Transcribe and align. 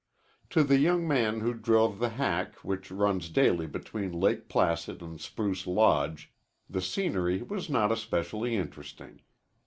To 0.49 0.63
the 0.63 0.79
young 0.79 1.07
man 1.07 1.41
who 1.41 1.53
drove 1.53 1.99
the 1.99 2.09
hack 2.17 2.55
which 2.63 2.89
runs 2.89 3.29
daily 3.29 3.67
between 3.67 4.11
Lake 4.19 4.49
Placid 4.49 4.99
and 5.03 5.21
Spruce 5.21 5.67
Lodge 5.67 6.33
the 6.67 6.81
scenery 6.81 7.43
was 7.43 7.69
not 7.69 7.91
especially 7.91 8.55
interesting. 8.55 9.21